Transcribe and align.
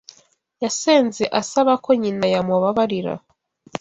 Yasenze 0.63 1.23
asaba 1.41 1.73
ko 1.83 1.89
nyina 2.01 2.25
yamubabarira. 2.33 3.13